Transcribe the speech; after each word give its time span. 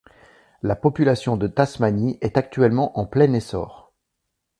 La 0.63 0.75
population 0.75 1.37
de 1.37 1.45
Tasmanie 1.45 2.17
est 2.21 2.35
actuellement 2.35 2.97
en 2.97 3.05
plein 3.05 3.31
essor. 3.33 3.93